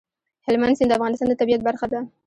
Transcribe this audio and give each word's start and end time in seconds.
هلمند 0.45 0.77
سیند 0.77 0.89
د 0.91 0.97
افغانستان 0.97 1.27
د 1.29 1.33
طبیعت 1.41 1.61
برخه 1.67 1.85
ده. 1.91 1.99